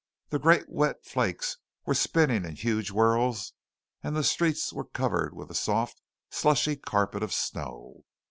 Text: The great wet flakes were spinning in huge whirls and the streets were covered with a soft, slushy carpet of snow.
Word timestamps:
The 0.29 0.39
great 0.39 0.67
wet 0.67 1.05
flakes 1.05 1.57
were 1.85 1.93
spinning 1.93 2.43
in 2.43 2.55
huge 2.55 2.89
whirls 2.89 3.53
and 4.01 4.15
the 4.15 4.23
streets 4.23 4.73
were 4.73 4.85
covered 4.87 5.35
with 5.35 5.51
a 5.51 5.53
soft, 5.53 6.01
slushy 6.31 6.75
carpet 6.75 7.21
of 7.21 7.31
snow. 7.31 8.03